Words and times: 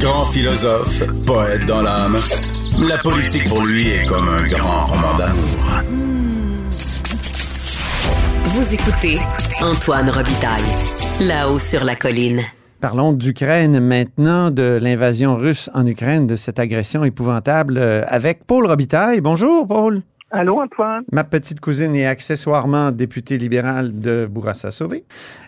Grand 0.00 0.24
philosophe, 0.26 1.02
poète 1.26 1.64
dans 1.66 1.82
l'âme, 1.82 2.18
la 2.88 2.96
politique 2.98 3.48
pour 3.48 3.64
lui 3.64 3.88
est 3.88 4.06
comme 4.06 4.28
un 4.28 4.46
grand 4.46 4.86
roman 4.86 5.16
d'amour. 5.16 5.82
Vous 8.44 8.74
écoutez 8.74 9.18
Antoine 9.60 10.08
Robitaille, 10.10 10.62
là-haut 11.20 11.58
sur 11.58 11.84
la 11.84 11.96
colline. 11.96 12.42
Parlons 12.80 13.12
d'Ukraine 13.12 13.80
maintenant, 13.80 14.50
de 14.50 14.78
l'invasion 14.80 15.36
russe 15.36 15.70
en 15.74 15.86
Ukraine, 15.86 16.26
de 16.26 16.36
cette 16.36 16.58
agression 16.58 17.04
épouvantable 17.04 17.78
euh, 17.78 18.04
avec 18.06 18.44
Paul 18.46 18.66
Robitaille. 18.66 19.20
Bonjour, 19.20 19.66
Paul. 19.66 20.02
Allô, 20.36 20.60
Antoine? 20.60 21.02
Ma 21.12 21.24
petite 21.24 21.60
cousine 21.60 21.96
est 21.96 22.04
accessoirement 22.04 22.90
députée 22.90 23.38
libérale 23.38 23.98
de 23.98 24.28
Bourassa 24.30 24.70
Sauvé. 24.70 25.04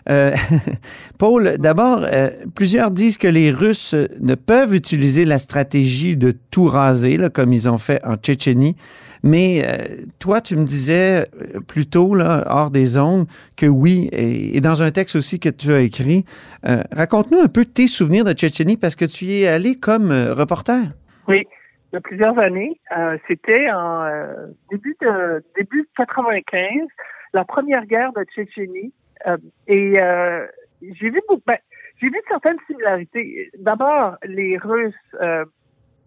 Euh, 0.09 0.31
Paul, 1.19 1.59
d'abord, 1.59 2.01
euh, 2.11 2.31
plusieurs 2.55 2.89
disent 2.89 3.19
que 3.19 3.27
les 3.27 3.51
Russes 3.51 3.93
ne 4.19 4.33
peuvent 4.33 4.73
utiliser 4.73 5.25
la 5.25 5.37
stratégie 5.37 6.17
de 6.17 6.33
tout 6.49 6.65
raser, 6.65 7.17
là, 7.17 7.29
comme 7.29 7.53
ils 7.53 7.69
ont 7.69 7.77
fait 7.77 8.03
en 8.03 8.15
Tchétchénie. 8.15 8.75
Mais 9.21 9.61
euh, 9.63 10.05
toi, 10.17 10.41
tu 10.41 10.55
me 10.55 10.65
disais 10.65 11.27
plus 11.67 11.85
tôt, 11.85 12.15
là, 12.15 12.45
hors 12.49 12.71
des 12.71 12.87
zones, 12.87 13.27
que 13.57 13.67
oui, 13.67 14.09
et, 14.11 14.57
et, 14.57 14.59
dans 14.59 14.81
un 14.81 14.89
texte 14.89 15.15
aussi 15.15 15.39
que 15.39 15.49
tu 15.49 15.71
as 15.71 15.81
écrit. 15.81 16.25
Raconte-nous 16.63 17.39
un 17.39 17.47
peu 17.47 17.63
tes 17.63 17.87
souvenirs 17.87 18.23
de 18.23 18.31
Tchétchénie 18.31 18.77
parce 18.77 18.95
que 18.95 19.05
tu 19.05 19.25
y 19.25 19.43
es 19.43 19.47
allé 19.47 19.75
comme 19.75 20.11
reporter. 20.11 20.81
Oui 21.27 21.45
il 21.91 21.95
y 21.95 21.97
a 21.97 22.01
plusieurs 22.01 22.37
années. 22.37 22.79
Euh, 22.95 23.17
C'était 23.27 23.69
en 23.71 24.03
euh, 24.03 24.47
début 24.69 24.95
de 25.01 25.43
début 25.55 25.87
95, 25.97 26.87
la 27.33 27.45
première 27.45 27.85
guerre 27.85 28.13
de 28.13 28.23
Tchétchénie. 28.25 28.93
Euh, 29.27 29.37
et 29.67 29.97
j'ai 30.81 31.09
vu 31.09 31.19
ben, 31.45 31.57
j'ai 31.99 32.07
vu 32.07 32.21
certaines 32.27 32.59
similarités. 32.67 33.49
D'abord, 33.57 34.17
les 34.23 34.57
Russes 34.57 34.93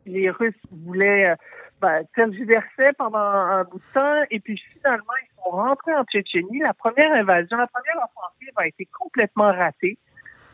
les 0.04 0.30
Russes 0.30 0.54
voulaient 0.70 1.36
ben, 1.80 2.02
tergiverser 2.16 2.90
pendant 2.98 3.18
un 3.18 3.64
bout 3.64 3.78
de 3.78 3.92
temps 3.92 4.22
et 4.30 4.40
puis 4.40 4.60
finalement 4.72 5.12
ils 5.22 5.42
sont 5.42 5.50
rentrés 5.50 5.94
en 5.94 6.04
Tchétchénie. 6.04 6.60
La 6.60 6.74
première 6.74 7.12
invasion, 7.12 7.56
la 7.56 7.66
première 7.66 7.96
offensive 7.96 8.52
a 8.56 8.66
été 8.66 8.88
complètement 8.98 9.52
ratée. 9.52 9.98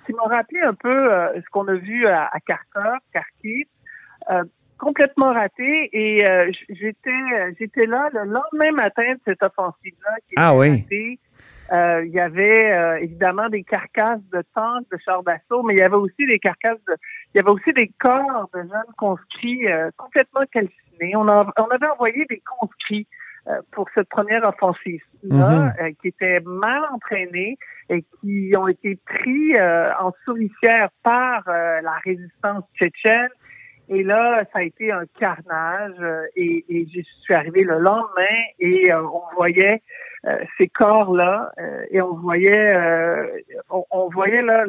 qui 0.07 0.13
m'a 0.15 0.25
rappelé 0.25 0.61
un 0.63 0.75
peu 0.75 1.11
ce 1.37 1.49
qu'on 1.51 1.69
a 1.69 1.75
vu 1.75 2.07
à, 2.07 2.27
à 2.27 2.41
Kharkov, 2.41 2.99
Kharkiv 3.13 3.67
complètement 4.79 5.33
raté 5.33 5.91
et 5.93 6.27
euh, 6.27 6.51
j'étais 6.69 7.55
j'étais 7.59 7.87
là 7.87 8.09
le 8.13 8.21
lendemain 8.21 8.73
matin 8.73 9.15
de 9.15 9.21
cette 9.27 9.43
offensive 9.43 9.95
là 10.05 10.17
ah 10.37 10.57
oui. 10.57 11.19
euh, 11.73 12.05
il 12.07 12.13
y 12.13 12.21
avait 12.21 12.73
euh, 12.73 12.99
évidemment 13.01 13.49
des 13.49 13.65
carcasses 13.65 14.23
de 14.33 14.43
tanks 14.55 14.87
de 14.91 14.99
chars 15.05 15.23
d'assaut 15.25 15.63
mais 15.65 15.75
il 15.75 15.79
y 15.79 15.83
avait 15.83 15.97
aussi 15.97 16.25
des 16.27 16.39
carcasses 16.39 16.83
de 16.87 16.95
il 17.35 17.39
y 17.39 17.41
avait 17.41 17.51
aussi 17.51 17.73
des 17.73 17.91
corps 17.99 18.49
de 18.55 18.61
jeunes 18.61 18.95
conscrits 18.97 19.67
complètement 19.97 20.41
calcinés. 20.51 21.15
On, 21.15 21.29
a, 21.29 21.53
on 21.59 21.67
avait 21.67 21.89
envoyé 21.89 22.25
des 22.31 22.43
conscrits 22.59 23.07
pour 23.73 23.89
cette 23.95 24.09
première 24.09 24.45
offensive 24.45 25.03
là 25.23 25.75
mhm. 25.81 25.95
qui 25.97 26.09
était 26.09 26.41
mal 26.41 26.83
entraînés 26.93 27.59
et 27.91 28.03
qui 28.21 28.55
ont 28.57 28.69
été 28.69 28.99
pris 29.05 29.61
en 29.61 30.13
souricière 30.25 30.89
par 31.03 31.43
la 31.47 31.99
résistance 32.05 32.65
tchétchène 32.79 33.29
et 33.89 34.03
là, 34.03 34.43
ça 34.53 34.61
a 34.61 34.63
été 34.63 34.93
un 34.93 35.05
carnage. 35.19 35.95
Euh, 36.01 36.27
et, 36.37 36.65
et 36.69 36.87
je 36.95 37.01
suis 37.23 37.35
arrivée 37.35 37.65
le 37.65 37.79
lendemain 37.79 38.37
et 38.59 38.93
euh, 38.93 39.03
on 39.03 39.23
voyait 39.35 39.83
euh, 40.27 40.37
ces 40.59 40.69
corps-là 40.69 41.53
et 41.91 42.01
on 42.01 42.15
voyait, 42.15 42.75
on, 43.71 44.09
voyait 44.11 44.43
là 44.43 44.65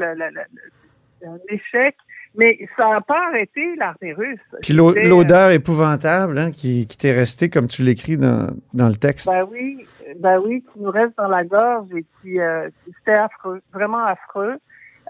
un 1.26 1.38
échec. 1.50 1.96
Mais 2.36 2.60
ça 2.78 2.88
n'a 2.88 3.02
pas 3.02 3.30
arrêté 3.30 3.76
l'armée 3.76 4.14
russe. 4.14 4.40
Puis 4.62 4.74
l'odeur 4.74 5.50
épouvantable 5.50 6.38
hein, 6.38 6.52
qui, 6.52 6.86
qui 6.86 6.96
t'est 6.96 7.12
restée, 7.12 7.50
comme 7.50 7.68
tu 7.68 7.82
l'écris 7.82 8.18
dans, 8.18 8.56
dans 8.76 8.88
le 8.88 8.94
texte. 8.94 9.28
Ben 9.28 9.48
oui, 9.52 9.84
ben 10.18 10.40
oui, 10.40 10.64
qui 10.72 10.80
nous 10.80 10.92
reste 10.92 11.18
dans 11.18 11.28
la 11.28 11.44
gorge 11.44 11.88
et 11.98 12.06
qui, 12.22 12.38
c'était 12.86 13.18
affreux, 13.18 13.62
vraiment 13.74 14.06
affreux. 14.06 14.60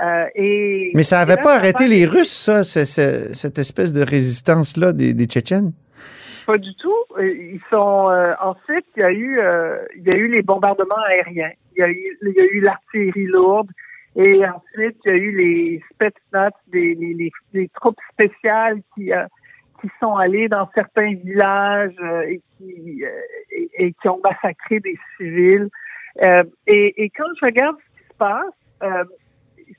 Euh, 0.01 0.25
Mais 0.35 1.03
ça 1.03 1.17
n'avait 1.17 1.41
pas 1.41 1.55
arrêté 1.55 1.87
les 1.87 2.05
Russes, 2.05 2.31
ça, 2.31 2.63
cette 2.63 3.59
espèce 3.59 3.91
de 3.91 4.01
résistance-là 4.01 4.93
des, 4.93 5.13
des, 5.13 5.25
Tchétchènes? 5.25 5.73
Pas 6.47 6.57
du 6.57 6.73
tout. 6.75 6.95
Euh, 7.17 7.27
ils 7.27 7.61
sont 7.69 8.09
euh, 8.09 8.33
ensuite, 8.39 8.85
il 8.95 9.01
y 9.01 9.03
a 9.03 9.11
eu, 9.11 9.39
il 9.97 10.03
y 10.03 10.11
a 10.11 10.15
eu 10.15 10.27
les 10.29 10.41
bombardements 10.41 11.03
aériens. 11.07 11.51
Il 11.75 11.79
y 11.79 11.83
a 11.83 11.89
eu, 11.89 12.17
il 12.21 12.33
y 12.33 12.39
a 12.39 12.45
eu 12.45 12.61
l'artillerie 12.61 13.27
lourde. 13.27 13.69
Et 14.15 14.41
ensuite, 14.45 14.97
il 15.05 15.11
y 15.11 15.13
a 15.13 15.17
eu 15.17 15.37
les 15.37 15.83
Spetsnaz, 15.93 16.51
les, 16.73 16.95
les, 16.95 17.31
les, 17.53 17.67
troupes 17.69 17.99
spéciales 18.13 18.79
qui 18.95 19.11
qui 19.81 19.87
sont 20.01 20.15
allées 20.15 20.49
dans 20.49 20.69
certains 20.75 21.13
villages 21.13 21.95
et 22.27 22.41
qui 22.57 23.03
et, 23.77 23.93
qui 23.93 24.09
ont 24.09 24.19
massacré 24.23 24.79
des 24.79 24.97
civils. 25.15 25.69
et, 26.21 27.03
et 27.03 27.09
quand 27.11 27.29
je 27.39 27.45
regarde 27.45 27.77
ce 27.77 28.01
qui 28.01 28.07
se 28.09 28.17
passe, 28.17 29.05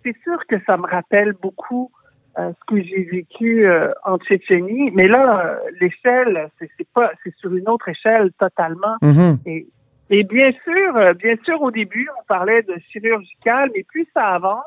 c'est 0.04 0.16
sûr 0.22 0.38
que 0.46 0.56
ça 0.66 0.76
me 0.76 0.86
rappelle 0.86 1.32
beaucoup 1.32 1.90
euh, 2.38 2.52
ce 2.60 2.74
que 2.74 2.80
j'ai 2.80 3.02
vécu 3.02 3.66
euh, 3.66 3.90
en 4.04 4.16
Tchétchénie, 4.18 4.92
mais 4.94 5.08
là, 5.08 5.46
euh, 5.46 5.70
l'échelle, 5.80 6.48
c'est 6.60 6.88
pas, 6.94 7.10
c'est 7.24 7.34
sur 7.36 7.52
une 7.52 7.68
autre 7.68 7.88
échelle 7.88 8.30
totalement. 8.38 8.96
Mm-hmm. 9.02 9.38
Et, 9.46 9.66
et 10.10 10.22
bien 10.22 10.52
sûr, 10.62 11.14
bien 11.16 11.34
sûr, 11.44 11.60
au 11.60 11.72
début, 11.72 12.08
on 12.20 12.24
parlait 12.28 12.62
de 12.62 12.76
chirurgical, 12.88 13.70
mais 13.74 13.82
plus 13.82 14.06
ça 14.14 14.28
avance, 14.28 14.62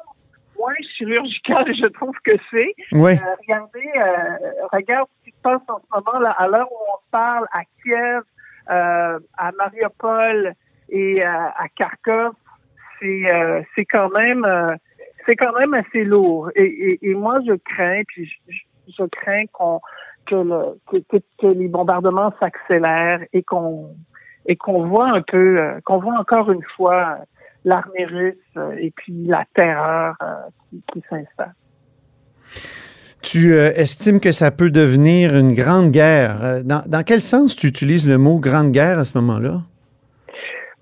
moins 0.59 0.73
chirurgical, 0.97 1.73
je 1.81 1.87
trouve 1.87 2.15
que 2.25 2.33
c'est. 2.51 2.73
Oui. 2.91 3.13
regardez, 3.39 3.91
regarde 4.73 5.07
ce 5.19 5.23
qui 5.23 5.31
se 5.31 5.41
passe 5.41 5.61
en 5.69 5.79
ce 5.79 5.85
moment 5.95 6.19
là, 6.19 6.31
à 6.31 6.47
l'heure 6.49 6.69
où 6.69 6.77
on 6.93 6.99
parle 7.11 7.47
à 7.53 7.61
Kiev, 7.81 8.23
à 8.67 9.51
Mariupol 9.57 10.53
et 10.89 11.23
à 11.23 11.65
Kharkov, 11.77 12.33
c'est 12.99 13.65
c'est 13.73 13.85
quand 13.85 14.09
même 14.09 14.45
c'est 15.25 15.35
quand 15.35 15.53
même 15.59 15.73
assez 15.73 16.03
lourd. 16.03 16.49
Et, 16.55 16.99
et, 17.01 17.13
moi, 17.13 17.39
je 17.45 17.53
crains, 17.53 18.01
puis 18.07 18.29
je, 18.87 19.05
crains 19.05 19.45
qu'on 19.51 19.79
que, 20.25 20.35
le, 20.35 20.79
que, 20.87 21.17
que, 21.39 21.47
les 21.47 21.67
bombardements 21.67 22.33
s'accélèrent 22.39 23.21
et 23.33 23.43
qu'on 23.43 23.95
et 24.45 24.55
qu'on 24.57 24.87
voit 24.87 25.09
un 25.09 25.21
peu, 25.21 25.57
euh, 25.57 25.79
qu'on 25.85 25.99
voit 25.99 26.19
encore 26.19 26.51
une 26.51 26.63
fois 26.75 27.19
l'armée 27.63 28.05
russe 28.05 28.35
euh, 28.57 28.75
et 28.77 28.91
puis 28.91 29.25
la 29.25 29.45
terreur 29.55 30.15
euh, 30.21 30.33
qui, 30.69 30.83
qui 30.91 31.03
s'installe. 31.09 31.53
Tu 33.21 33.53
estimes 33.53 34.19
que 34.19 34.33
ça 34.33 34.51
peut 34.51 34.69
devenir 34.69 35.33
une 35.37 35.53
grande 35.53 35.91
guerre. 35.91 36.61
Dans, 36.65 36.83
dans 36.85 37.03
quel 37.03 37.21
sens 37.21 37.55
tu 37.55 37.67
utilises 37.67 38.07
le 38.07 38.17
mot 38.17 38.37
grande 38.37 38.71
guerre 38.71 38.99
à 38.99 39.05
ce 39.05 39.17
moment-là? 39.17 39.61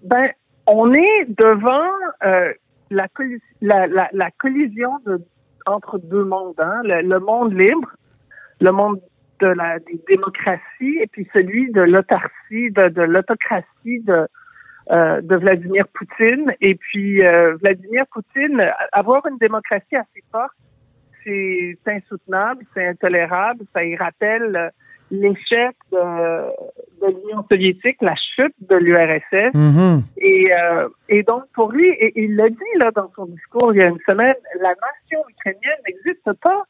Ben, 0.03 0.28
on 0.66 0.91
est 0.91 1.25
devant 1.29 1.85
la, 2.91 3.88
la, 4.12 4.31
collision 4.38 4.91
entre 5.66 5.97
deux 5.97 6.24
mondes, 6.24 6.59
hein, 6.59 6.81
le, 6.84 7.19
monde 7.19 7.53
libre, 7.53 7.90
le 8.59 8.72
monde 8.72 9.02
de 9.40 9.47
la 9.47 9.79
des 9.79 10.00
démocraties 10.07 11.00
et 11.02 11.07
puis 11.07 11.28
celui 11.34 11.72
de 11.72 11.81
l'autarcie, 11.81 12.72
de, 12.72 13.02
l'autocratie 13.02 14.02
de 14.02 14.28
euh, 14.91 15.22
de 15.22 15.35
Vladimir 15.35 15.88
Poutine. 15.88 16.53
Et 16.59 16.75
puis 16.75 17.25
euh, 17.25 17.56
Vladimir 17.62 18.03
Poutine, 18.12 18.62
avoir 18.91 19.25
une 19.28 19.38
démocratie 19.38 19.96
assez 19.96 20.23
forte, 20.31 20.56
c'est 21.23 21.78
insoutenable, 21.85 22.66
c'est 22.73 22.88
intolérable, 22.88 23.66
ça 23.73 23.84
y 23.84 23.96
rappelle 23.96 24.72
l'échec 25.11 25.75
de, 25.91 25.97
de 27.01 27.07
l'Union 27.07 27.45
soviétique, 27.49 27.97
la 28.01 28.16
chute 28.16 28.55
de 28.61 28.75
l'URSS. 28.75 29.53
Mm-hmm. 29.53 30.01
Et, 30.17 30.53
euh, 30.53 30.89
et 31.09 31.23
donc, 31.23 31.44
pour 31.53 31.72
lui, 31.72 31.89
et 31.89 32.13
il 32.16 32.35
l'a 32.35 32.49
dit 32.49 32.77
là 32.77 32.91
dans 32.91 33.11
son 33.16 33.25
discours 33.25 33.73
il 33.73 33.79
y 33.79 33.83
a 33.83 33.88
une 33.88 33.99
semaine, 34.07 34.35
la 34.61 34.69
nation 34.69 35.19
ukrainienne 35.29 35.79
n'existe 35.88 36.31
pas. 36.41 36.63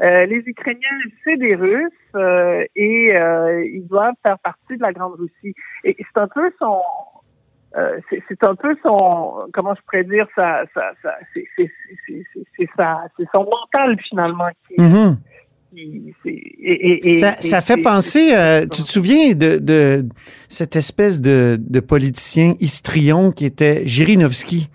Euh, 0.00 0.26
les 0.26 0.42
Ukrainiens, 0.46 0.88
c'est 1.24 1.36
des 1.36 1.56
Russes 1.56 1.92
euh, 2.14 2.64
et 2.76 3.16
euh, 3.16 3.64
ils 3.64 3.86
doivent 3.86 4.14
faire 4.22 4.38
partie 4.38 4.76
de 4.76 4.82
la 4.82 4.92
Grande 4.92 5.14
Russie. 5.18 5.54
Et 5.82 5.96
c'est 5.98 6.20
un 6.20 6.28
peu 6.28 6.52
son, 6.60 6.80
euh, 7.76 7.98
c'est 8.28 8.44
un 8.44 8.54
peu 8.54 8.76
son, 8.82 9.48
comment 9.52 9.74
je 9.74 9.80
pourrais 9.82 10.04
dire, 10.04 10.26
ça, 10.36 10.62
ça, 10.72 10.92
ça 11.02 11.14
c'est 11.34 13.28
son 13.32 13.44
mental 13.44 13.98
finalement 14.08 14.48
qui, 14.68 14.76
ça, 17.40 17.60
fait 17.60 17.76
penser, 17.76 18.30
euh, 18.32 18.62
tu 18.62 18.82
te 18.82 18.88
souviens 18.88 19.34
de, 19.34 19.58
de 19.58 20.06
cette 20.48 20.76
espèce 20.76 21.20
de, 21.20 21.58
de, 21.60 21.80
politicien 21.80 22.54
histrion 22.58 23.32
qui 23.32 23.44
était 23.44 23.86
Jirinovski, 23.86 24.68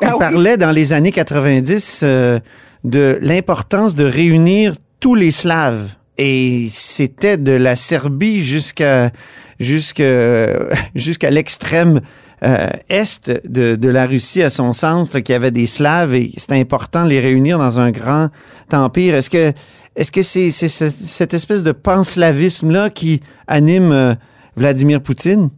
qui 0.00 0.06
ah 0.06 0.14
parlait 0.18 0.56
dans 0.56 0.72
les 0.72 0.92
années 0.92 1.12
90 1.12 2.00
euh, 2.02 2.40
de 2.84 3.18
l'importance 3.22 3.94
de 3.94 4.04
réunir 4.04 4.74
tous 5.00 5.14
les 5.14 5.30
Slaves. 5.30 5.94
Et 6.18 6.66
c'était 6.68 7.36
de 7.36 7.52
la 7.52 7.76
Serbie 7.76 8.42
jusqu'à 8.42 9.12
jusqu'à 9.60 10.68
jusqu'à 10.96 11.30
l'extrême 11.30 12.00
euh, 12.42 12.70
est 12.88 13.30
de, 13.46 13.76
de, 13.76 13.88
la 13.88 14.06
Russie 14.06 14.42
à 14.42 14.50
son 14.50 14.72
sens, 14.72 15.10
qu'il 15.10 15.30
y 15.30 15.32
avait 15.32 15.50
des 15.50 15.66
Slaves 15.66 16.14
et 16.14 16.32
c'était 16.36 16.58
important 16.58 17.04
de 17.04 17.08
les 17.08 17.18
réunir 17.18 17.58
dans 17.58 17.80
un 17.80 17.90
grand 17.90 18.28
empire. 18.72 19.16
Est-ce 19.16 19.30
que 19.30 19.52
est-ce 19.98 20.12
que 20.12 20.22
c'est 20.22 20.52
cette 20.52 21.34
espèce 21.34 21.64
de 21.64 21.72
panslavisme 21.72 22.70
là 22.70 22.88
qui 22.88 23.20
anime 23.48 23.90
euh, 23.90 24.14
Vladimir 24.56 25.02
Poutine? 25.02 25.50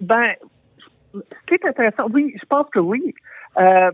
Ben, 0.00 0.34
ce 1.12 1.18
qui 1.48 1.54
est 1.54 1.66
intéressant, 1.66 2.06
oui, 2.12 2.32
je 2.40 2.46
pense 2.46 2.70
que 2.70 2.78
oui. 2.78 3.16
Euh, 3.58 3.90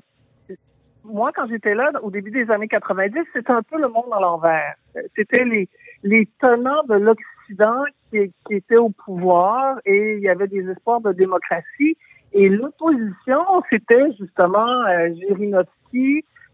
moi, 1.02 1.32
quand 1.34 1.46
j'étais 1.48 1.74
là, 1.74 1.90
au 2.02 2.10
début 2.10 2.30
des 2.30 2.50
années 2.50 2.68
90, 2.68 3.18
c'était 3.32 3.52
un 3.52 3.62
peu 3.62 3.80
le 3.80 3.88
monde 3.88 4.12
à 4.12 4.20
l'envers. 4.20 4.74
C'était 5.16 5.46
les, 5.46 6.28
tenants 6.38 6.84
de 6.90 6.96
l'Occident 6.96 7.84
qui, 8.10 8.30
étaient 8.50 8.76
au 8.76 8.90
pouvoir 8.90 9.78
et 9.86 10.16
il 10.16 10.20
y 10.20 10.28
avait 10.28 10.46
des 10.46 10.68
espoirs 10.68 11.00
de 11.00 11.12
démocratie. 11.12 11.96
Et 12.34 12.50
l'opposition, 12.50 13.40
c'était 13.70 14.12
justement 14.20 14.84
euh, 14.88 15.08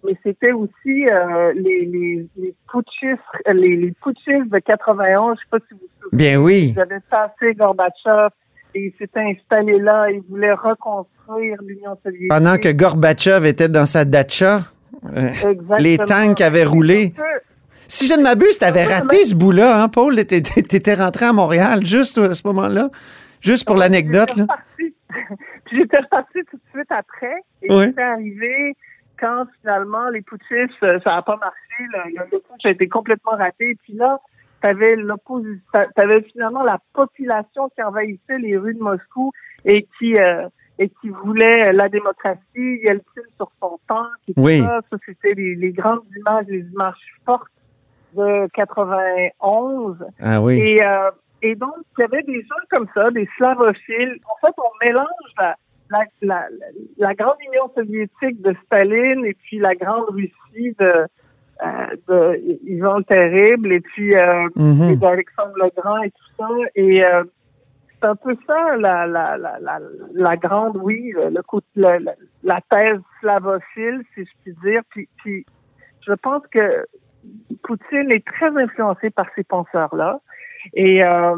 mais 0.05 0.17
c'était 0.23 0.53
aussi 0.53 1.09
euh, 1.09 1.53
les, 1.55 1.87
les, 1.87 2.27
les, 2.37 2.55
putschistes, 2.71 3.21
les, 3.47 3.77
les 3.77 3.93
putschistes 4.03 4.51
de 4.51 4.59
91, 4.59 5.37
je 5.37 5.41
sais 5.41 5.49
pas 5.51 5.59
si 5.67 5.75
vous 5.75 5.81
vous 5.81 5.89
souvenez. 6.03 6.25
Bien 6.25 6.41
oui. 6.41 6.73
Ils 6.75 6.81
avaient 6.81 7.01
passé 7.11 7.55
Gorbatchev 7.55 8.29
et 8.75 8.87
il 8.87 8.93
s'était 8.99 9.21
installé 9.21 9.79
là. 9.79 10.11
Il 10.11 10.21
voulait 10.29 10.53
reconstruire 10.53 11.56
l'Union 11.67 11.97
soviétique. 12.05 12.29
Pendant 12.29 12.59
que 12.59 12.73
Gorbatchev 12.73 13.47
était 13.47 13.69
dans 13.69 13.87
sa 13.87 14.05
dacha, 14.05 14.61
euh, 15.06 15.31
les 15.79 15.97
tanks 15.97 16.41
avaient 16.41 16.65
roulé. 16.65 17.12
Si 17.89 18.06
je 18.06 18.15
ne 18.15 18.23
m'abuse, 18.23 18.59
tu 18.59 18.65
avais 18.65 18.85
raté 18.85 19.25
ce 19.25 19.35
bout-là, 19.35 19.83
hein, 19.83 19.89
Paul? 19.89 20.15
Tu 20.27 20.35
étais 20.35 20.95
rentré 20.95 21.27
à 21.27 21.33
Montréal 21.33 21.85
juste 21.85 22.19
à 22.19 22.35
ce 22.35 22.47
moment-là? 22.47 22.91
Juste 23.41 23.67
pour 23.67 23.77
l'anecdote. 23.77 24.37
là? 24.37 24.47
j'étais 25.73 25.99
reparti 25.99 26.39
tout 26.51 26.56
de 26.56 26.62
suite 26.73 26.91
après. 26.91 27.37
Et 27.62 27.73
oui. 27.73 27.85
j'étais 27.87 28.03
arrivé 28.03 28.77
quand 29.25 29.47
finalement 29.61 30.11
les 30.11 30.21
putschistes, 30.21 30.79
ça 30.81 31.11
n'a 31.11 31.23
pas 31.23 31.37
marché. 31.37 32.15
Le, 32.31 32.38
putsch 32.38 32.65
a 32.65 32.71
été 32.71 32.88
complètement 32.88 33.32
raté. 33.32 33.71
Et 33.71 33.75
puis 33.76 33.94
là, 33.94 34.21
t'avais 34.61 34.97
l'opposition, 34.97 35.62
t'avais 35.97 36.23
finalement 36.23 36.62
la 36.62 36.79
population 36.93 37.71
qui 37.71 37.82
envahissait 37.82 38.38
les 38.38 38.59
rues 38.59 38.75
de 38.75 38.82
Moscou 38.82 39.32
et 39.65 39.87
qui 39.99 40.19
euh, 40.19 40.47
et 40.79 40.91
qui 41.00 41.09
voulait 41.09 41.73
la 41.73 41.88
démocratie, 41.88 42.41
Yeltsin 42.56 43.23
sur 43.37 43.50
son 43.61 43.79
temps, 43.88 44.09
et 44.26 44.35
oui. 44.37 44.59
ça, 44.59 44.81
ça 44.91 44.97
c'était 45.06 45.35
les, 45.35 45.55
les, 45.55 45.70
grandes 45.70 46.03
images, 46.17 46.47
les 46.49 46.67
images 46.73 46.97
fortes 47.25 47.47
de 48.15 48.49
91. 48.55 50.05
Ah 50.20 50.43
oui. 50.43 50.59
Et, 50.59 50.85
euh, 50.85 51.11
et 51.43 51.55
donc, 51.55 51.77
il 51.97 52.00
y 52.00 52.05
avait 52.05 52.25
des 52.25 52.43
gens 52.43 52.65
comme 52.70 52.88
ça, 52.93 53.09
des 53.12 53.29
slavophiles. 53.37 54.19
En 54.27 54.47
fait, 54.47 54.55
on 54.59 54.85
mélange 54.85 55.06
la, 55.38 55.55
la, 55.94 56.05
la, 56.23 56.49
la 56.99 57.14
grande 57.14 57.37
Union 57.49 57.70
soviétique 57.75 58.43
de 58.43 58.55
Staline 58.67 59.25
et 59.25 59.35
puis 59.35 59.58
la 59.58 59.75
grande 59.75 60.08
Russie 60.11 60.75
de 60.79 61.06
euh, 61.62 61.87
de 62.08 62.58
Yvan 62.69 62.99
le 62.99 63.05
Terrible 63.05 63.73
et 63.73 63.81
puis 63.81 64.14
euh, 64.17 64.49
Mhm. 64.56 64.96
d'Alexandre 64.96 65.55
le 65.56 65.70
Grand 65.81 66.02
et 66.02 66.11
tout 66.11 66.31
ça. 66.38 66.49
Et 66.75 67.05
euh, 67.05 67.25
c'est 68.00 68.08
un 68.08 68.17
peu 68.17 68.37
ça 68.46 68.76
la, 68.76 69.06
la, 69.06 69.38
la, 69.38 69.58
la, 69.61 69.79
la 70.12 70.37
grande, 70.37 70.76
oui, 70.82 71.12
le 71.17 71.43
coup, 71.43 71.61
la, 71.76 71.99
la 72.43 72.61
thèse 72.70 73.00
slavophile, 73.20 74.02
si 74.14 74.25
je 74.25 74.31
puis 74.43 74.55
dire. 74.64 74.82
Puis, 74.91 75.08
puis 75.19 75.46
je 76.06 76.12
pense 76.14 76.43
que 76.49 76.87
Poutine 77.62 78.11
est 78.11 78.26
très 78.26 78.49
influencé 78.56 79.11
par 79.11 79.26
ces 79.35 79.44
penseurs-là. 79.44 80.20
Et 80.75 81.02
euh, 81.05 81.37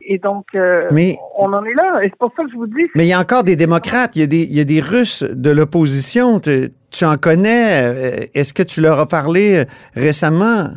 et 0.00 0.18
donc, 0.18 0.46
euh, 0.54 0.88
Mais- 0.92 1.16
on 1.36 1.52
en 1.52 1.64
est 1.64 1.74
là. 1.74 2.00
Et 2.02 2.08
c'est 2.08 2.16
pour 2.18 2.32
ça 2.36 2.44
que 2.44 2.50
je 2.50 2.56
vous 2.56 2.66
dis, 2.66 2.86
Mais 2.94 3.04
il 3.04 3.08
y 3.08 3.12
a 3.12 3.20
encore 3.20 3.44
des 3.44 3.56
démocrates, 3.56 4.16
il 4.16 4.20
y 4.20 4.22
a 4.22 4.26
des, 4.26 4.42
il 4.42 4.54
y 4.54 4.60
a 4.60 4.64
des 4.64 4.80
Russes 4.80 5.22
de 5.22 5.50
l'opposition. 5.50 6.40
Tu, 6.40 6.70
tu 6.90 7.04
en 7.04 7.16
connais. 7.16 7.82
euh, 7.82 8.26
Est-ce 8.34 8.52
que 8.52 8.62
tu 8.62 8.80
leur 8.80 8.98
as 8.98 9.06
parlé 9.06 9.58
euh, 9.58 9.64
récemment? 9.94 10.68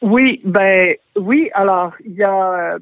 Oui, 0.00 0.40
ben 0.44 0.94
oui. 1.16 1.50
Alors, 1.54 1.92
il 2.04 2.14
y 2.14 2.22
a, 2.24 2.76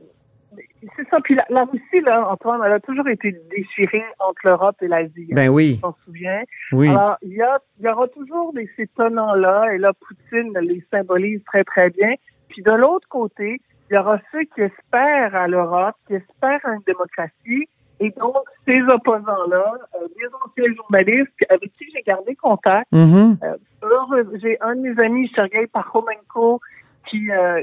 c'est 0.97 1.09
ça. 1.11 1.19
Puis 1.23 1.35
la, 1.35 1.45
la 1.51 1.65
Russie, 1.65 2.01
là, 2.05 2.27
Antoine, 2.31 2.61
elle 2.65 2.73
a 2.73 2.81
toujours 2.81 3.09
été 3.09 3.35
déchirée 3.51 4.03
entre 4.21 4.41
l'Europe 4.45 4.77
et 4.81 4.89
l'Asie. 4.89 5.27
hein, 5.31 5.35
Ben 5.35 5.49
oui, 5.49 5.79
On 5.83 5.89
s'en 5.89 5.97
souvient. 6.07 6.43
oui. 6.73 6.89
Alors, 6.89 7.17
il 7.23 7.33
y, 7.35 7.43
a, 7.43 7.59
il 7.81 7.87
y 7.87 7.89
aura 7.89 8.07
toujours 8.09 8.53
des, 8.55 8.69
ces 8.77 8.87
tenants-là, 8.97 9.75
et 9.75 9.79
là, 9.79 9.93
Poutine 9.93 10.57
les 10.63 10.83
symbolise 10.91 11.41
très, 11.45 11.65
très 11.65 11.91
bien. 11.91 12.15
Puis 12.51 12.63
de 12.63 12.73
l'autre 12.73 13.09
côté, 13.09 13.61
il 13.91 13.95
y 13.95 13.99
aura 13.99 14.21
ceux 14.31 14.43
qui 14.55 14.61
espèrent 14.61 15.35
à 15.35 15.49
l'Europe, 15.49 15.97
qui 16.07 16.15
espèrent 16.15 16.61
à 16.65 16.75
une 16.75 16.83
démocratie, 16.87 17.69
et 17.99 18.11
donc 18.13 18.45
ces 18.67 18.81
opposants-là, 18.83 19.75
euh, 19.97 20.07
des 20.17 20.27
anciens 20.45 20.75
journalistes 20.75 21.33
avec 21.49 21.73
qui 21.77 21.87
j'ai 21.93 22.03
gardé 22.03 22.35
contact, 22.37 22.87
Mhm. 22.93 23.37
heureux, 23.83 24.31
j'ai 24.43 24.61
un 24.61 24.75
de 24.77 24.81
mes 24.81 25.03
amis, 25.05 25.31
Sergei 25.35 25.67
Parchomenko, 25.67 26.61
qui, 27.09 27.31
euh, 27.31 27.63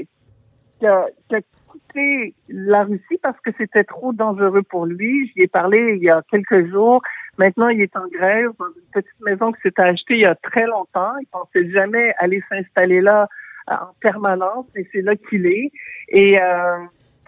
qui, 0.78 0.86
a, 0.86 1.06
qui 1.28 1.34
a 1.36 1.40
quitté 1.72 2.34
la 2.48 2.84
Russie 2.84 3.18
parce 3.22 3.38
que 3.40 3.50
c'était 3.58 3.84
trop 3.84 4.12
dangereux 4.12 4.62
pour 4.62 4.86
lui. 4.86 5.28
J'y 5.34 5.42
ai 5.42 5.48
parlé 5.48 5.94
il 5.96 6.02
y 6.04 6.10
a 6.10 6.22
quelques 6.30 6.68
jours. 6.70 7.02
Maintenant, 7.36 7.68
il 7.68 7.80
est 7.80 7.96
en 7.96 8.06
Grèce, 8.08 8.50
dans 8.58 8.66
une 8.66 8.90
petite 8.92 9.20
maison 9.20 9.52
qui 9.52 9.60
s'est 9.62 9.80
achetée 9.80 10.14
il 10.14 10.20
y 10.20 10.26
a 10.26 10.34
très 10.36 10.66
longtemps. 10.66 11.16
Il 11.20 11.26
pensait 11.32 11.68
jamais 11.70 12.14
aller 12.18 12.42
s'installer 12.48 13.00
là 13.00 13.22
euh, 13.22 13.26
en 13.70 13.94
permanence, 14.00 14.66
mais 14.74 14.86
c'est 14.92 15.02
là 15.02 15.14
qu'il 15.16 15.46
est. 15.46 15.70
Et 16.08 16.40
euh, 16.40 16.78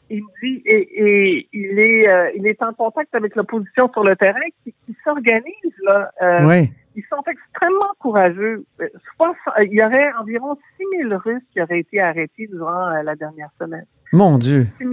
il 0.08 0.22
me 0.22 0.40
dit, 0.42 0.62
et, 0.64 0.88
et 1.04 1.48
il 1.52 1.78
est, 1.78 2.08
euh, 2.08 2.30
il 2.34 2.46
est 2.46 2.62
en 2.62 2.72
contact 2.72 3.14
avec 3.14 3.36
l'opposition 3.36 3.90
sur 3.92 4.02
le 4.04 4.16
terrain 4.16 4.38
qui, 4.64 4.74
qui 4.86 4.96
s'organise 5.04 5.74
là. 5.84 6.10
Euh, 6.22 6.46
Oui. 6.48 6.70
ils 6.96 7.04
sont 7.08 7.22
extrêmement 7.28 7.92
courageux. 8.00 8.64
Euh, 8.80 8.88
soix- 9.16 9.34
Il 9.62 9.72
y 9.74 9.82
aurait 9.84 10.12
environ 10.20 10.56
6 10.78 10.84
000 11.08 11.16
Russes 11.24 11.42
qui 11.52 11.60
auraient 11.62 11.80
été 11.80 12.00
arrêtés 12.00 12.48
durant 12.48 12.88
euh, 12.88 13.02
la 13.02 13.14
dernière 13.14 13.50
semaine. 13.60 13.86
Mon 14.12 14.38
Dieu. 14.38 14.66
6 14.80 14.88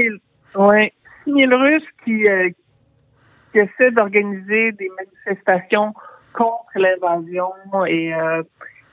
000, 0.55 0.67
ouais, 0.67 0.93
6 1.23 1.33
000 1.33 1.51
Russes 1.57 1.87
qui, 2.05 2.27
euh, 2.27 2.49
qui 3.51 3.59
essaient 3.59 3.91
d'organiser 3.91 4.71
des 4.73 4.89
manifestations 4.97 5.93
contre 6.33 6.67
l'invasion. 6.75 7.49
Et 7.87 8.13
euh, 8.13 8.43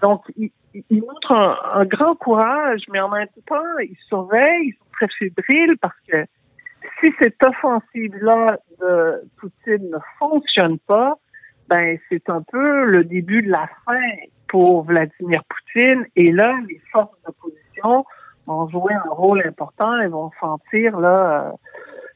donc, 0.01 0.23
ils, 0.39 0.51
ils 0.75 1.01
montrent 1.03 1.33
un, 1.33 1.59
un 1.81 1.85
grand 1.85 2.15
courage, 2.17 2.83
mais 2.93 3.01
en 3.01 3.09
même 3.09 3.29
temps, 3.47 3.79
ils 3.81 3.97
surveillent, 4.09 4.69
ils 4.69 4.75
sont 4.75 4.91
très 4.93 5.09
fébriles 5.19 5.77
parce 5.81 5.99
que 6.09 6.25
si 7.01 7.13
cette 7.19 7.43
offensive-là 7.43 8.59
de 8.81 9.23
Poutine 9.39 9.91
ne 9.91 9.99
fonctionne 10.19 10.79
pas, 10.81 11.19
ben 11.69 11.99
c'est 12.09 12.29
un 12.29 12.43
peu 12.43 12.85
le 12.85 13.05
début 13.05 13.43
de 13.43 13.51
la 13.51 13.69
fin 13.87 14.01
pour 14.49 14.85
Vladimir 14.85 15.43
Poutine. 15.45 16.07
Et 16.17 16.31
là, 16.31 16.55
les 16.69 16.81
forces 16.93 17.17
d'opposition 17.27 18.05
vont 18.47 18.69
jouer 18.69 18.95
un 18.95 19.11
rôle 19.11 19.43
important 19.47 19.99
et 20.01 20.09
vont 20.09 20.31
sentir 20.41 20.99
là 21.01 21.49
euh, 21.49 21.53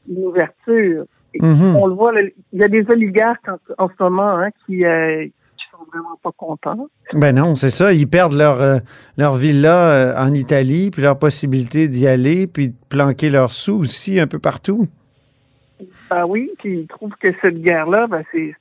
une 0.09 0.25
ouverture. 0.25 1.05
Mhm. 1.39 1.75
On 1.75 1.87
le 1.87 1.93
voit, 1.93 2.13
il 2.53 2.59
y 2.59 2.63
a 2.63 2.67
des 2.67 2.89
oligarques 2.89 3.47
en, 3.47 3.85
en 3.85 3.89
ce 3.89 4.03
moment 4.03 4.37
hein, 4.37 4.49
qui, 4.65 4.85
euh, 4.85 5.25
qui 5.25 5.33
sont 5.79 5.85
vraiment 5.91 6.19
pas 6.21 6.31
contents. 6.35 6.89
Ben 7.13 7.33
non, 7.35 7.55
c'est 7.55 7.69
ça. 7.69 7.93
Ils 7.93 8.07
perdent 8.07 8.33
leur, 8.33 8.61
euh, 8.61 8.77
leur 9.17 9.35
villa 9.35 9.91
euh, 9.91 10.13
en 10.17 10.33
Italie, 10.33 10.91
puis 10.91 11.01
leur 11.01 11.17
possibilité 11.17 11.87
d'y 11.87 12.07
aller, 12.07 12.47
puis 12.47 12.69
de 12.69 12.75
planquer 12.89 13.29
leurs 13.29 13.51
sous 13.51 13.79
aussi 13.79 14.19
un 14.19 14.27
peu 14.27 14.39
partout. 14.39 14.87
Ben 16.09 16.25
oui, 16.25 16.51
puis 16.59 16.81
ils 16.81 16.87
trouvent 16.87 17.15
que 17.21 17.29
cette 17.41 17.61
guerre-là, 17.61 18.07
ben 18.07 18.23
c'est 18.31 18.53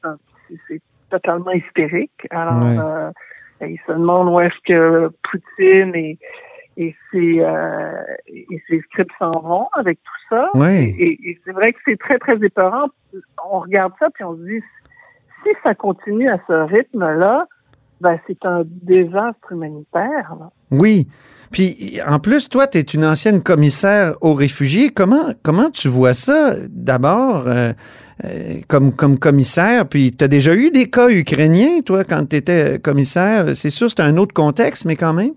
totalement 1.11 1.53
hystérique. 1.53 2.27
Alors, 2.31 2.63
Ouais. 2.63 2.79
euh, 2.79 3.11
ils 3.67 3.81
se 3.87 3.93
demandent 3.93 4.29
où 4.33 4.41
est-ce 4.41 4.55
que 4.67 5.11
Poutine 5.29 5.95
et, 5.97 6.19
et 6.77 6.95
ses, 7.11 7.41
euh, 7.41 8.03
et 8.29 8.63
ses 8.69 8.81
scripts 8.83 9.11
s'en 9.19 9.33
vont 9.33 9.67
avec 9.75 9.99
tout 10.05 10.37
ça. 10.37 10.51
Oui. 10.55 10.95
Et, 10.99 11.31
et 11.31 11.41
c'est 11.45 11.53
vrai 11.53 11.73
que 11.73 11.79
c'est 11.85 11.99
très, 11.99 12.19
très 12.19 12.37
épeurant. 12.45 12.87
On 13.51 13.61
regarde 13.61 13.93
ça, 13.99 14.09
puis 14.15 14.23
on 14.23 14.37
se 14.37 14.43
dit, 14.43 14.63
si 15.49 15.57
ça 15.63 15.75
continue 15.75 16.29
à 16.29 16.39
ce 16.47 16.53
rythme-là, 16.53 17.47
ben 18.01 18.19
c'est 18.27 18.45
un 18.45 18.63
désastre 18.65 19.53
humanitaire. 19.53 20.35
là. 20.39 20.51
Oui. 20.71 21.09
Puis, 21.51 21.99
en 22.07 22.19
plus, 22.19 22.49
toi, 22.49 22.67
tu 22.67 22.79
es 22.79 22.83
une 22.83 23.05
ancienne 23.05 23.43
commissaire 23.43 24.15
aux 24.21 24.35
réfugiés. 24.35 24.91
Comment, 24.91 25.33
comment 25.43 25.71
tu 25.71 25.89
vois 25.89 26.13
ça, 26.13 26.53
d'abord, 26.69 27.49
euh, 27.49 27.73
euh, 28.25 28.61
comme, 28.69 28.95
comme 28.95 29.19
commissaire? 29.19 29.89
Puis, 29.89 30.11
tu 30.11 30.23
as 30.23 30.29
déjà 30.29 30.55
eu 30.55 30.71
des 30.71 30.91
cas 30.91 31.09
ukrainiens, 31.09 31.81
toi, 31.81 32.05
quand 32.05 32.29
tu 32.29 32.37
étais 32.37 32.79
commissaire? 32.79 33.57
C'est 33.57 33.71
sûr, 33.71 33.89
c'est 33.89 34.03
un 34.03 34.19
autre 34.19 34.35
contexte, 34.35 34.85
mais 34.85 34.97
quand 34.97 35.15
même. 35.15 35.33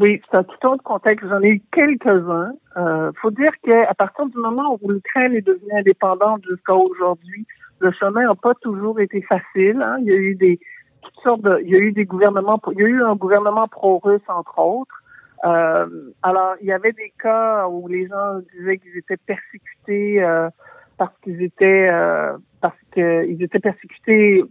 Oui, 0.00 0.20
c'est 0.28 0.36
un 0.36 0.42
tout 0.42 0.66
autre 0.66 0.82
contexte. 0.82 1.28
J'en 1.28 1.40
ai 1.40 1.50
eu 1.50 1.62
quelques-uns. 1.72 2.52
Euh, 2.76 3.12
faut 3.22 3.30
dire 3.30 3.52
qu'à 3.62 3.94
partir 3.94 4.26
du 4.26 4.38
moment 4.38 4.76
où 4.82 4.90
l'Ukraine 4.90 5.34
est 5.34 5.46
devenue 5.46 5.78
indépendante 5.78 6.42
jusqu'à 6.48 6.74
aujourd'hui, 6.74 7.46
le 7.80 7.92
chemin 7.92 8.22
n'a 8.22 8.34
pas 8.34 8.54
toujours 8.60 9.00
été 9.00 9.22
facile. 9.22 9.82
hein. 9.82 9.96
Il 10.00 10.06
y 10.06 10.12
a 10.12 10.16
eu 10.16 10.34
des 10.34 10.58
toutes 11.02 11.22
sortes 11.22 11.42
de, 11.42 11.60
il 11.62 11.70
y 11.70 11.74
a 11.74 11.78
eu 11.78 11.92
des 11.92 12.04
gouvernements, 12.06 12.60
il 12.72 12.78
y 12.78 12.84
a 12.84 12.88
eu 12.88 13.02
un 13.02 13.12
gouvernement 13.12 13.68
pro-russe 13.68 14.22
entre 14.28 14.58
autres. 14.58 15.02
Euh, 15.44 15.86
alors, 16.22 16.54
il 16.62 16.66
y 16.68 16.72
avait 16.72 16.92
des 16.92 17.12
cas 17.22 17.68
où 17.68 17.86
les 17.88 18.06
gens 18.08 18.38
disaient 18.56 18.78
qu'ils 18.78 18.96
étaient 18.96 19.18
persécutés 19.18 20.22
euh, 20.22 20.48
parce 20.96 21.12
qu'ils 21.22 21.42
étaient 21.42 21.88
euh, 21.92 22.38
parce 22.62 22.76
qu'ils 22.94 23.42
étaient 23.42 23.58
persécutés 23.58 24.42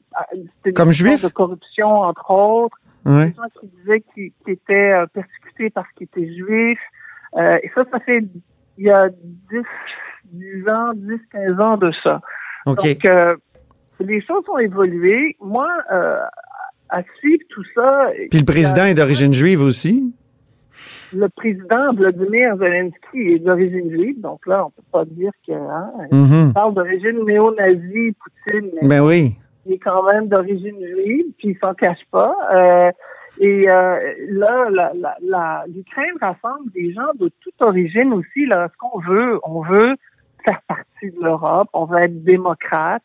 comme 0.75 0.91
juifs? 0.91 1.23
de 1.23 1.29
corruption 1.29 1.87
entre 1.87 2.29
autres. 2.29 2.77
Ouais. 3.05 3.29
Des 3.29 3.33
gens 3.33 3.59
qui 3.59 3.67
disaient 3.67 4.01
qu'ils 4.13 4.31
qu'ils 4.43 4.53
étaient 4.53 4.91
euh, 4.91 5.07
persécutés 5.07 5.69
parce 5.71 5.91
qu'ils 5.93 6.05
étaient 6.05 6.31
juifs. 6.35 6.79
Euh, 7.37 7.57
et 7.63 7.71
ça, 7.73 7.83
ça 7.91 7.99
fait 7.99 8.23
il 8.77 8.85
y 8.85 8.91
a 8.91 9.09
10, 9.09 9.61
10 10.25 10.69
ans, 10.69 10.91
10, 10.93 11.19
15 11.31 11.59
ans 11.59 11.77
de 11.77 11.91
ça. 12.03 12.21
Donc, 12.65 13.05
euh, 13.05 13.35
les 13.99 14.21
choses 14.21 14.43
ont 14.49 14.57
évolué. 14.57 15.35
Moi, 15.41 15.67
euh, 15.91 16.19
à 16.89 17.01
suivre 17.19 17.43
tout 17.49 17.63
ça. 17.75 18.07
Puis 18.29 18.39
le 18.39 18.45
président 18.45 18.85
est 18.85 18.93
d'origine 18.93 19.33
juive 19.33 19.61
aussi? 19.61 20.13
Le 21.15 21.27
président 21.29 21.93
Vladimir 21.93 22.57
Zelensky 22.57 23.33
est 23.33 23.39
d'origine 23.39 23.89
juive, 23.91 24.19
donc 24.21 24.45
là, 24.47 24.65
on 24.65 24.69
peut 24.71 24.81
pas 24.91 25.05
dire 25.05 25.31
que 25.47 25.53
hein, 25.53 25.91
Mhm. 26.11 26.47
il 26.47 26.53
parle 26.53 26.73
d'origine 26.73 27.23
néo-nazie, 27.25 28.13
Poutine, 28.13 28.69
mais 28.81 28.87
Ben 28.87 29.01
oui. 29.03 29.35
il 29.65 29.73
est 29.73 29.77
quand 29.79 30.03
même 30.11 30.27
d'origine 30.27 30.75
juive, 30.79 31.25
puis 31.37 31.49
il 31.49 31.57
s'en 31.59 31.73
cache 31.75 32.03
pas. 32.11 32.35
Euh, 32.53 32.91
et 33.39 33.69
euh, 33.69 33.99
là, 34.29 34.57
la, 34.71 34.91
la, 34.95 35.15
la- 35.21 35.63
l'Ukraine 35.73 36.15
rassemble 36.19 36.71
des 36.73 36.91
gens 36.93 37.11
de 37.19 37.29
toute 37.41 37.61
origine 37.61 38.11
aussi. 38.13 38.45
Là, 38.47 38.67
ce 38.71 38.77
qu'on 38.77 38.99
veut, 38.99 39.39
on 39.43 39.61
veut 39.61 39.95
faire 40.43 40.61
partie 40.67 41.11
de 41.15 41.23
l'Europe, 41.23 41.67
on 41.73 41.85
veut 41.85 41.99
être 41.99 42.23
démocrate. 42.23 43.03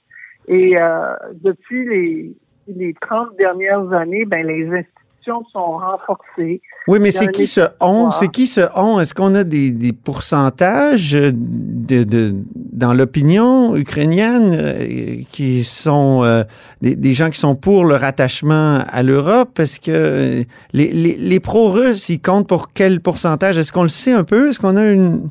Et 0.49 0.77
euh, 0.79 1.15
depuis 1.43 1.87
les, 1.89 2.33
les 2.75 2.95
30 3.01 3.37
dernières 3.39 3.93
années, 3.93 4.25
ben 4.25 4.47
les 4.47 4.65
institutions 4.67 5.45
sont 5.53 5.73
renforcées. 5.73 6.63
Oui, 6.87 7.01
mais 7.03 7.11
c'est 7.11 7.31
qui 7.31 7.45
ce 7.45 7.61
on? 7.81 8.11
C'est 8.11 8.29
qui 8.29 8.47
ce 8.47 8.63
on? 8.75 8.99
Est-ce 8.99 9.15
qu'on 9.15 9.35
a 9.35 9.45
des, 9.45 9.71
des 9.73 9.93
pourcentages 9.93 11.13
de, 11.13 12.03
de- 12.05 12.35
dans 12.55 12.95
l'opinion 12.95 13.77
ukrainienne 13.77 14.53
euh, 14.55 15.21
qui 15.31 15.65
sont 15.65 16.23
euh, 16.25 16.45
des, 16.81 16.97
des 16.97 17.13
gens 17.13 17.29
qui 17.29 17.39
sont 17.39 17.57
pour 17.57 17.85
le 17.85 17.97
rattachement 17.97 18.79
à 18.91 19.03
l'Europe? 19.03 19.51
Parce 19.55 19.79
que 19.79 19.91
euh, 19.91 20.43
les, 20.73 20.91
les, 20.93 21.17
les 21.17 21.41
pro-russes, 21.41 22.09
ils 22.09 22.21
comptent 22.23 22.49
pour 22.49 22.73
quel 22.73 23.01
pourcentage? 23.03 23.59
Est-ce 23.59 23.71
qu'on 23.73 23.83
le 23.83 23.91
sait 23.91 24.13
un 24.13 24.25
peu? 24.25 24.49
Est-ce 24.49 24.59
qu'on 24.61 24.77
a 24.77 24.87
une... 24.87 25.29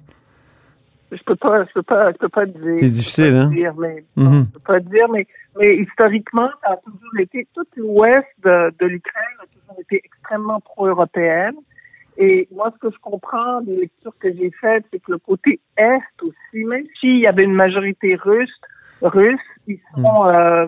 Je 1.11 1.23
peux 1.23 1.35
pas, 1.35 1.59
je 1.59 1.73
peux 1.73 1.83
pas, 1.83 2.11
je 2.11 2.17
peux 2.17 2.29
pas 2.29 2.45
dire. 2.45 2.79
C'est 2.79 2.89
difficile, 2.91 3.35
hein? 3.35 3.49
dire, 3.49 3.73
mais 3.77 4.03
Mhm. 4.17 4.47
je 4.47 4.53
peux 4.53 4.73
pas 4.73 4.79
dire, 4.79 5.07
mais, 5.09 5.25
mais 5.57 5.77
historiquement, 5.77 6.49
ça 6.61 6.71
a 6.73 6.77
toujours 6.77 7.19
été 7.19 7.47
tout 7.53 7.65
l'ouest 7.77 8.27
de, 8.43 8.73
de 8.77 8.85
l'Ukraine 8.85 9.37
a 9.41 9.45
toujours 9.45 9.79
été 9.79 10.01
extrêmement 10.03 10.59
pro-européenne. 10.59 11.55
Et 12.17 12.47
moi, 12.51 12.65
ce 12.73 12.79
que 12.87 12.93
je 12.93 12.99
comprends 12.99 13.61
des 13.61 13.75
lectures 13.75 14.17
que 14.19 14.33
j'ai 14.33 14.51
faites, 14.59 14.83
c'est 14.91 14.99
que 14.99 15.11
le 15.11 15.19
côté 15.19 15.59
est 15.77 16.01
aussi, 16.21 16.63
même 16.65 16.85
s'il 16.99 17.19
y 17.19 17.27
avait 17.27 17.43
une 17.43 17.53
majorité 17.53 18.15
russe, 18.15 18.59
russe, 19.01 19.39
ils 19.67 19.79
sont, 19.93 20.25
euh, 20.25 20.65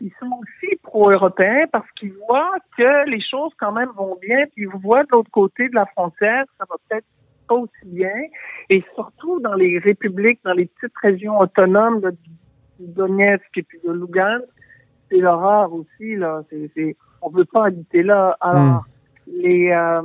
ils 0.00 0.12
sont 0.20 0.30
aussi 0.40 0.76
pro-européens 0.82 1.66
parce 1.72 1.90
qu'ils 1.98 2.14
voient 2.26 2.54
que 2.78 3.10
les 3.10 3.20
choses 3.20 3.52
quand 3.58 3.72
même 3.72 3.90
vont 3.96 4.16
bien, 4.22 4.38
puis 4.54 4.62
ils 4.62 4.68
voient 4.68 5.02
de 5.02 5.08
l'autre 5.10 5.30
côté 5.32 5.68
de 5.68 5.74
la 5.74 5.86
frontière, 5.86 6.44
ça 6.56 6.64
va 6.70 6.76
peut-être 6.88 7.06
pas 7.50 7.58
aussi 7.64 7.86
bien. 8.00 8.18
Et 8.74 8.80
surtout 8.96 9.36
dans 9.40 9.56
les 9.64 9.72
républiques, 9.88 10.40
dans 10.48 10.56
les 10.60 10.66
petites 10.72 10.98
régions 11.08 11.36
autonomes 11.46 12.00
de 12.04 12.10
du 12.80 12.86
Donetsk 12.98 13.50
et 13.60 13.64
puis 13.68 13.78
de 13.86 13.92
Lugansk, 13.92 14.48
c'est 15.08 15.20
l'horreur 15.26 15.68
aussi, 15.80 16.16
là. 16.16 16.32
C'est, 16.48 16.70
c'est, 16.74 16.96
on 17.20 17.28
veut 17.28 17.44
pas 17.44 17.66
habiter 17.66 18.02
là. 18.02 18.38
Alors, 18.40 18.86
les, 19.26 19.70
euh, 19.70 20.00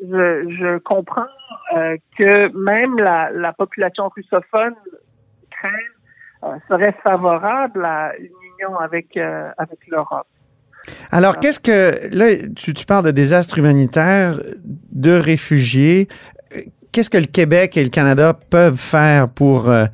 je, 0.00 0.24
je 0.58 0.78
comprends 0.78 1.32
euh, 1.76 1.96
que 2.16 2.32
même 2.56 2.94
la, 3.08 3.18
la 3.32 3.52
population 3.52 4.04
russophone 4.14 4.76
euh, 6.44 6.48
serait 6.68 6.94
favorable 7.02 7.84
à 7.84 8.16
une 8.16 8.38
union 8.50 8.72
avec, 8.78 9.08
avec 9.64 9.80
l'Europe. 9.88 10.28
Alors, 11.10 11.34
qu'est-ce 11.40 11.60
que... 11.60 12.08
Là, 12.20 12.26
tu, 12.56 12.74
tu 12.74 12.84
parles 12.86 13.06
de 13.10 13.12
désastre 13.12 13.58
humanitaire, 13.58 14.30
de 15.06 15.14
réfugiés. 15.32 16.08
Qu'est-ce 16.92 17.08
que 17.08 17.16
le 17.16 17.24
Québec 17.24 17.78
et 17.78 17.82
le 17.84 17.88
Canada 17.88 18.34
peuvent 18.50 18.76
faire 18.76 19.30
pour, 19.30 19.70
euh, 19.70 19.84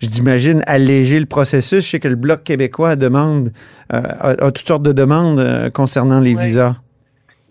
je 0.00 0.06
j'imagine, 0.08 0.62
alléger 0.68 1.18
le 1.18 1.26
processus? 1.26 1.84
Je 1.84 1.90
sais 1.90 1.98
que 1.98 2.06
le 2.06 2.14
Bloc 2.14 2.44
québécois 2.44 2.94
demande, 2.94 3.48
euh, 3.92 4.00
a, 4.20 4.28
a 4.30 4.52
toutes 4.52 4.68
sortes 4.68 4.84
de 4.84 4.92
demandes 4.92 5.40
euh, 5.40 5.68
concernant 5.70 6.20
les 6.20 6.36
Oui. 6.36 6.42
visas. 6.44 6.76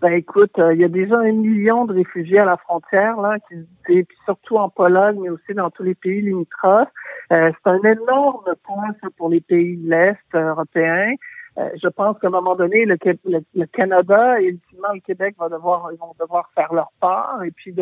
Ben 0.01 0.13
écoute, 0.13 0.57
euh, 0.57 0.73
il 0.73 0.79
y 0.79 0.85
a 0.85 0.87
déjà 0.87 1.17
un 1.17 1.33
million 1.33 1.83
de 1.83 1.93
réfugiés 1.93 2.39
à 2.39 2.45
la 2.45 2.55
frontière, 2.55 3.19
là, 3.19 3.35
qui, 3.49 3.55
et 3.91 4.03
puis 4.03 4.17
surtout 4.23 4.55
en 4.55 4.69
Pologne, 4.69 5.19
mais 5.21 5.29
aussi 5.29 5.53
dans 5.53 5.69
tous 5.69 5.83
les 5.83 5.95
pays 5.95 6.21
limitrophes. 6.21 6.87
C'est 7.29 7.65
un 7.65 7.79
énorme 7.83 8.53
point 8.63 8.89
ça, 9.01 9.07
pour 9.17 9.29
les 9.29 9.41
pays 9.41 9.75
de 9.77 9.89
l'Est 9.89 10.17
européens. 10.33 11.11
Euh, 11.57 11.69
je 11.81 11.87
pense 11.87 12.17
qu'à 12.19 12.27
un 12.27 12.31
moment 12.31 12.55
donné, 12.55 12.85
le, 12.85 12.97
le- 13.25 13.43
le 13.53 13.65
Canada 13.67 14.41
et 14.41 14.45
ultimement 14.45 14.91
le 14.93 15.01
Québec 15.01 15.35
va 15.37 15.49
devoir, 15.49 15.89
ils 15.91 15.99
vont 15.99 16.13
devoir 16.19 16.49
faire 16.55 16.73
leur 16.73 16.91
part 16.99 17.43
et 17.43 17.51
puis 17.51 17.75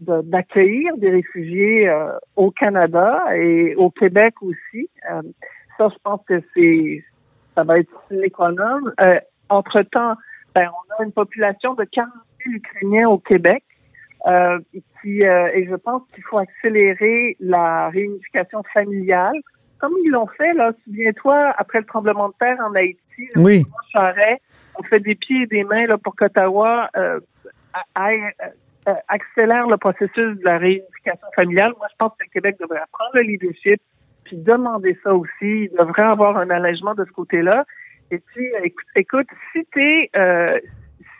d'accueillir 0.00 0.96
des 0.96 1.10
réfugiés 1.10 1.88
euh, 1.88 2.12
au 2.36 2.50
Canada 2.50 3.22
et 3.36 3.74
au 3.76 3.90
Québec 3.90 4.34
aussi. 4.40 4.88
Euh, 5.10 5.20
ça, 5.76 5.88
je 5.90 5.98
pense 6.02 6.20
que 6.26 6.40
c'est 6.54 7.04
ça 7.54 7.64
va 7.64 7.78
être 7.78 7.92
non. 8.10 8.90
Euh, 9.00 9.20
entre-temps, 9.50 10.14
ben, 10.54 10.68
on 10.70 11.02
a 11.02 11.04
une 11.04 11.12
population 11.12 11.74
de 11.74 11.84
40 11.84 12.10
000 12.46 12.56
Ukrainiens 12.56 13.08
au 13.08 13.18
Québec. 13.18 13.62
Euh, 14.26 14.60
et 14.72 14.82
qui, 15.00 15.26
euh, 15.26 15.50
et 15.52 15.66
je 15.66 15.74
pense 15.74 16.02
qu'il 16.14 16.22
faut 16.22 16.38
accélérer 16.38 17.36
la 17.40 17.88
réunification 17.88 18.62
familiale, 18.72 19.34
comme 19.80 19.92
ils 20.04 20.10
l'ont 20.10 20.28
fait, 20.28 20.52
là, 20.54 20.70
souviens-toi, 20.84 21.52
après 21.58 21.80
le 21.80 21.86
tremblement 21.86 22.28
de 22.28 22.34
terre 22.38 22.56
en 22.64 22.72
Haïti, 22.72 23.01
Oui. 23.36 23.62
Charest, 23.92 24.40
on 24.78 24.82
fait 24.84 25.00
des 25.00 25.14
pieds 25.14 25.42
et 25.42 25.46
des 25.46 25.64
mains 25.64 25.84
là, 25.84 25.98
pour 25.98 26.14
qu'Ottawa 26.16 26.88
euh, 26.96 27.20
aille, 27.94 28.20
euh, 28.88 28.94
accélère 29.08 29.66
le 29.66 29.76
processus 29.76 30.38
de 30.38 30.44
la 30.44 30.58
réunification 30.58 31.26
familiale. 31.36 31.72
Moi, 31.78 31.86
je 31.90 31.96
pense 31.98 32.12
que 32.18 32.24
le 32.24 32.30
Québec 32.30 32.56
devrait 32.60 32.80
prendre 32.92 33.10
le 33.14 33.22
leadership 33.22 33.80
puis 34.24 34.36
demander 34.36 34.98
ça 35.02 35.14
aussi. 35.14 35.30
Il 35.42 35.70
devrait 35.78 36.02
avoir 36.02 36.36
un 36.36 36.50
allègement 36.50 36.94
de 36.94 37.04
ce 37.04 37.10
côté-là. 37.12 37.64
Et 38.10 38.18
puis, 38.18 38.46
euh, 38.54 38.60
écoute, 38.64 38.86
écoute 38.96 39.26
si 39.52 39.64
t'es 39.72 40.10
euh, 40.16 40.58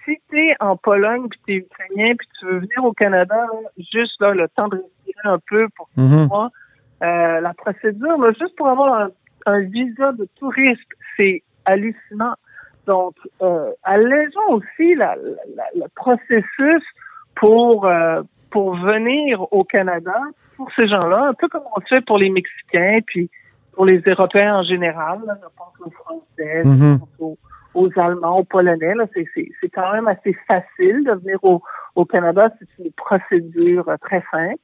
si 0.04 0.18
t'es 0.30 0.54
en 0.60 0.76
Pologne 0.76 1.28
puis 1.28 1.40
t'es 1.46 1.52
ukrainien 1.54 2.14
puis 2.16 2.28
tu 2.38 2.46
veux 2.46 2.58
venir 2.58 2.84
au 2.84 2.92
Canada, 2.92 3.46
juste 3.78 4.20
là 4.20 4.34
le 4.34 4.48
temps 4.48 4.68
de 4.68 4.76
respirer 4.76 5.20
un 5.34 5.38
peu 5.48 5.68
pour 5.76 5.88
six 5.94 6.00
Mhm. 6.00 6.26
mois, 6.26 6.50
euh, 7.02 7.40
la 7.40 7.54
procédure, 7.54 8.18
là, 8.18 8.32
juste 8.38 8.56
pour 8.56 8.68
avoir 8.68 8.94
un, 9.00 9.10
un 9.46 9.60
visa 9.60 10.12
de 10.12 10.26
touriste, 10.38 10.82
c'est 11.16 11.42
hallucinant. 11.64 12.34
Donc, 12.86 13.14
euh, 13.42 13.70
allégeons 13.84 14.50
aussi 14.50 14.94
la, 14.96 15.14
le 15.16 15.86
processus 15.94 16.82
pour 17.36 17.86
euh, 17.86 18.22
pour 18.50 18.76
venir 18.76 19.50
au 19.52 19.64
Canada 19.64 20.14
pour 20.56 20.70
ces 20.76 20.86
gens-là, 20.86 21.28
un 21.28 21.34
peu 21.34 21.48
comme 21.48 21.62
on 21.74 21.80
le 21.80 21.86
fait 21.88 22.04
pour 22.04 22.18
les 22.18 22.28
Mexicains, 22.28 22.98
puis 23.06 23.30
pour 23.72 23.86
les 23.86 24.02
Européens 24.06 24.56
en 24.56 24.62
général. 24.62 25.20
Là, 25.26 25.34
je 25.40 25.48
pense 25.56 25.74
aux 25.86 25.90
Français, 25.90 26.62
Mhm. 26.64 26.92
je 26.92 26.98
pense 26.98 27.08
aux, 27.20 27.38
aux 27.74 27.88
Allemands, 27.98 28.36
aux 28.40 28.44
Polonais. 28.44 28.94
Là, 28.94 29.06
c'est, 29.14 29.26
c'est, 29.34 29.48
c'est 29.60 29.70
quand 29.70 29.90
même 29.92 30.06
assez 30.08 30.36
facile 30.46 31.04
de 31.04 31.12
venir 31.12 31.38
au, 31.42 31.62
au 31.94 32.04
Canada. 32.04 32.52
C'est 32.58 32.84
une 32.84 32.92
procédure 32.92 33.88
euh, 33.88 33.96
très 33.96 34.22
simple. 34.30 34.60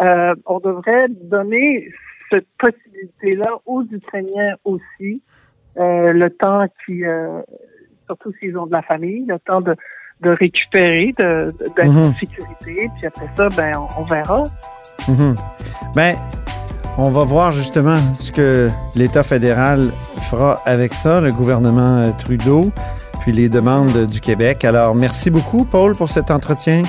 Euh, 0.00 0.34
on 0.46 0.58
devrait 0.58 1.06
donner 1.08 1.92
cette 2.30 2.48
possibilité-là 2.58 3.50
aux 3.66 3.82
Ukrainiens 3.84 4.56
aussi, 4.64 5.22
euh, 5.78 6.12
le 6.12 6.30
temps 6.30 6.66
qui, 6.84 7.04
euh, 7.04 7.40
surtout 8.06 8.32
s'ils 8.40 8.56
ont 8.58 8.66
de 8.66 8.72
la 8.72 8.82
famille, 8.82 9.24
le 9.26 9.38
temps 9.38 9.60
de, 9.60 9.76
de 10.20 10.30
récupérer, 10.30 11.12
de, 11.18 11.46
de- 11.58 11.64
d'être 11.76 11.86
Mhm. 11.92 11.98
en 12.10 12.12
sécurité. 12.14 12.90
Puis 12.96 13.06
après 13.06 13.28
ça, 13.36 13.48
ben, 13.56 13.72
on, 13.76 14.02
on 14.02 14.04
verra. 14.04 14.42
Mhm. 15.08 15.34
Ben, 15.94 16.16
on 16.98 17.10
va 17.10 17.24
voir 17.24 17.52
justement 17.52 17.96
ce 18.20 18.30
que 18.32 18.68
l'État 18.94 19.22
fédéral 19.22 19.90
fera 20.30 20.60
avec 20.66 20.92
ça, 20.92 21.20
le 21.20 21.30
gouvernement 21.30 21.98
euh, 21.98 22.10
Trudeau, 22.18 22.70
puis 23.22 23.32
les 23.32 23.48
demandes 23.48 24.06
du 24.06 24.20
Québec. 24.20 24.64
Alors, 24.64 24.94
merci 24.94 25.30
beaucoup, 25.30 25.64
Paul, 25.64 25.94
pour 25.96 26.08
cet 26.10 26.30
entretien. 26.30 26.82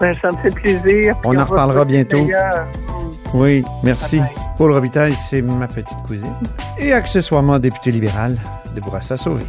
Ben, 0.00 0.12
ça 0.12 0.28
me 0.28 0.36
fait 0.48 0.54
plaisir. 0.54 1.16
On 1.24 1.36
en 1.38 1.44
reparlera 1.44 1.84
bientôt. 1.84 2.18
meilleur. 2.22 2.66
Oui, 3.34 3.64
merci. 3.82 4.20
Paul 4.56 4.72
Robitaille, 4.72 5.14
c'est 5.14 5.42
ma 5.42 5.66
petite 5.66 5.98
cousine 6.06 6.34
et 6.78 6.92
accessoirement 6.92 7.58
député 7.58 7.90
libéral 7.90 8.36
de 8.74 8.80
Bourassa-Sauvé. 8.80 9.42